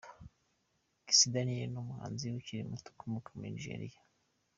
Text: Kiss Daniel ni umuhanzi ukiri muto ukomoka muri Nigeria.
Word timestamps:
Kiss 1.05 1.21
Daniel 1.33 1.67
ni 1.69 1.79
umuhanzi 1.83 2.25
ukiri 2.39 2.69
muto 2.71 2.87
ukomoka 2.93 3.27
muri 3.35 3.49
Nigeria. 3.55 3.99